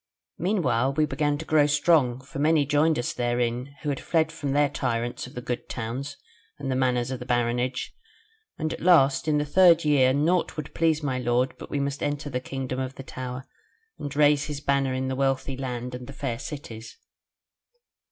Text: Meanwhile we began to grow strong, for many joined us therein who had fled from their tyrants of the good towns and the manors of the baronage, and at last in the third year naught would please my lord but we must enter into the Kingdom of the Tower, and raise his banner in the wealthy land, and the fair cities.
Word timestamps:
Meanwhile 0.39 0.93
we 0.93 1.05
began 1.05 1.37
to 1.37 1.45
grow 1.45 1.67
strong, 1.67 2.21
for 2.21 2.39
many 2.39 2.65
joined 2.65 2.97
us 2.97 3.13
therein 3.13 3.75
who 3.83 3.89
had 3.89 3.99
fled 3.99 4.31
from 4.31 4.51
their 4.53 4.67
tyrants 4.67 5.27
of 5.27 5.35
the 5.35 5.43
good 5.43 5.69
towns 5.69 6.17
and 6.57 6.71
the 6.71 6.75
manors 6.75 7.11
of 7.11 7.19
the 7.19 7.25
baronage, 7.27 7.93
and 8.57 8.73
at 8.73 8.81
last 8.81 9.27
in 9.27 9.37
the 9.37 9.45
third 9.45 9.85
year 9.85 10.11
naught 10.11 10.57
would 10.57 10.73
please 10.73 11.03
my 11.03 11.19
lord 11.19 11.53
but 11.59 11.69
we 11.69 11.79
must 11.79 12.01
enter 12.01 12.15
into 12.29 12.29
the 12.31 12.39
Kingdom 12.39 12.79
of 12.79 12.95
the 12.95 13.03
Tower, 13.03 13.45
and 13.99 14.15
raise 14.15 14.45
his 14.45 14.59
banner 14.59 14.95
in 14.95 15.07
the 15.07 15.15
wealthy 15.15 15.55
land, 15.55 15.93
and 15.93 16.07
the 16.07 16.13
fair 16.13 16.39
cities. 16.39 16.97